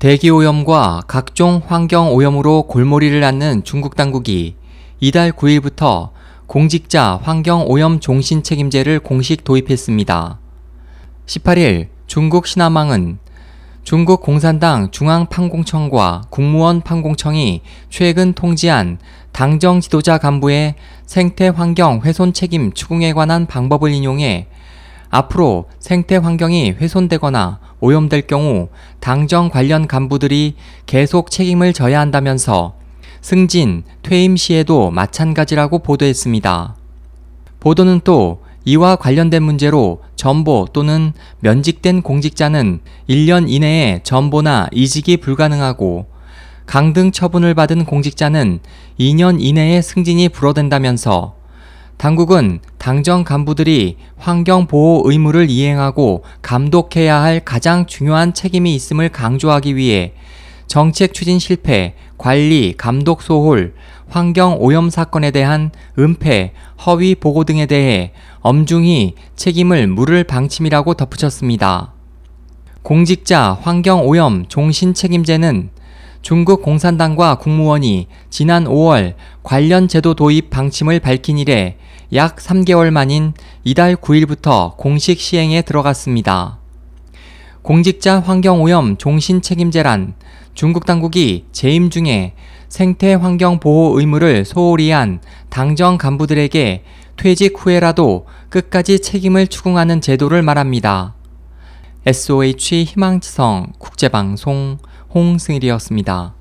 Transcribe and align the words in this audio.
대기오염과 0.00 1.02
각종 1.06 1.60
환경오염으로 1.66 2.62
골머리를 2.62 3.22
앓는 3.22 3.64
중국 3.64 3.96
당국이 3.96 4.54
이달 4.98 5.30
9일부터 5.30 6.08
공직자 6.46 7.20
환경오염 7.22 8.00
종신 8.00 8.42
책임제를 8.42 9.00
공식 9.00 9.44
도입했습니다. 9.44 10.38
18일 11.26 11.88
중국 12.06 12.46
신화망은 12.46 13.18
중국 13.84 14.22
공산당 14.22 14.90
중앙판공청과 14.90 16.22
국무원 16.30 16.80
판공청이 16.80 17.60
최근 17.90 18.32
통지한 18.32 18.96
당정 19.32 19.82
지도자 19.82 20.16
간부의 20.16 20.76
생태 21.04 21.48
환경 21.48 22.00
훼손 22.00 22.32
책임 22.32 22.72
추궁에 22.72 23.12
관한 23.12 23.44
방법을 23.44 23.92
인용해 23.92 24.46
앞으로 25.10 25.66
생태 25.78 26.16
환경이 26.16 26.72
훼손되거나 26.72 27.58
오염될 27.80 28.26
경우 28.26 28.68
당정 29.00 29.48
관련 29.50 29.86
간부들이 29.86 30.54
계속 30.86 31.30
책임을 31.30 31.72
져야 31.72 32.00
한다면서 32.00 32.74
승진, 33.20 33.82
퇴임 34.02 34.36
시에도 34.36 34.90
마찬가지라고 34.90 35.80
보도했습니다. 35.80 36.76
보도는 37.58 38.00
또 38.04 38.42
이와 38.64 38.96
관련된 38.96 39.42
문제로 39.42 40.02
전보 40.16 40.68
또는 40.72 41.12
면직된 41.40 42.02
공직자는 42.02 42.80
1년 43.08 43.46
이내에 43.48 44.00
전보나 44.02 44.68
이직이 44.72 45.16
불가능하고 45.16 46.06
강등 46.66 47.10
처분을 47.10 47.54
받은 47.54 47.84
공직자는 47.84 48.60
2년 48.98 49.38
이내에 49.40 49.82
승진이 49.82 50.28
불어된다면서 50.28 51.39
당국은 52.00 52.60
당정 52.78 53.24
간부들이 53.24 53.98
환경보호 54.16 55.02
의무를 55.04 55.50
이행하고 55.50 56.24
감독해야 56.40 57.20
할 57.20 57.40
가장 57.44 57.84
중요한 57.84 58.32
책임이 58.32 58.74
있음을 58.74 59.10
강조하기 59.10 59.76
위해 59.76 60.14
정책 60.66 61.12
추진 61.12 61.38
실패, 61.38 61.94
관리, 62.16 62.72
감독 62.74 63.20
소홀, 63.20 63.74
환경 64.08 64.56
오염 64.60 64.88
사건에 64.88 65.30
대한 65.30 65.72
은폐, 65.98 66.54
허위 66.86 67.14
보고 67.14 67.44
등에 67.44 67.66
대해 67.66 68.12
엄중히 68.40 69.14
책임을 69.36 69.86
물을 69.86 70.24
방침이라고 70.24 70.94
덧붙였습니다. 70.94 71.92
공직자 72.80 73.58
환경 73.60 74.08
오염 74.08 74.46
종신 74.48 74.94
책임제는 74.94 75.68
중국 76.22 76.62
공산당과 76.62 77.36
국무원이 77.36 78.06
지난 78.28 78.64
5월 78.64 79.14
관련 79.42 79.88
제도 79.88 80.14
도입 80.14 80.50
방침을 80.50 81.00
밝힌 81.00 81.38
이래 81.38 81.78
약 82.12 82.36
3개월 82.36 82.90
만인 82.90 83.32
이달 83.64 83.96
9일부터 83.96 84.76
공식 84.76 85.18
시행에 85.18 85.62
들어갔습니다. 85.62 86.58
공직자 87.62 88.20
환경오염 88.20 88.98
종신 88.98 89.40
책임제란 89.40 90.14
중국 90.54 90.84
당국이 90.84 91.46
재임 91.52 91.88
중에 91.88 92.34
생태 92.68 93.14
환경 93.14 93.58
보호 93.58 93.98
의무를 93.98 94.44
소홀히 94.44 94.90
한 94.90 95.20
당정 95.48 95.96
간부들에게 95.96 96.84
퇴직 97.16 97.54
후에라도 97.56 98.26
끝까지 98.50 99.00
책임을 99.00 99.46
추궁하는 99.46 100.00
제도를 100.00 100.42
말합니다. 100.42 101.14
SOH 102.06 102.84
희망지성 102.84 103.72
국제방송 103.78 104.78
홍승일이었습니다. 105.14 106.39